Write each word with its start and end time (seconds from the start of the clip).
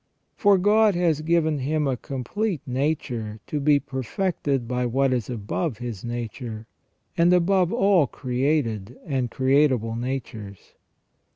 For 0.35 0.57
God 0.57 0.95
has 0.95 1.21
given 1.21 1.59
him 1.59 1.85
a 1.87 1.95
complete 1.95 2.61
nature 2.65 3.39
to 3.45 3.59
be 3.59 3.79
perfected 3.79 4.67
by 4.67 4.87
what 4.87 5.13
is 5.13 5.29
above 5.29 5.77
his 5.77 6.03
nature, 6.03 6.65
and 7.15 7.31
above 7.31 7.71
all 7.71 8.07
created 8.07 8.97
and 9.05 9.29
creatable 9.29 9.95
natures. 9.95 10.73